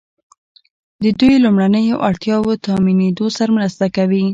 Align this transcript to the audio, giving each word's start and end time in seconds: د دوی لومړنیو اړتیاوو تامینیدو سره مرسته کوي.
د 1.03 1.05
دوی 1.19 1.35
لومړنیو 1.45 2.01
اړتیاوو 2.07 2.61
تامینیدو 2.67 3.25
سره 3.37 3.49
مرسته 3.57 3.85
کوي. 3.95 4.23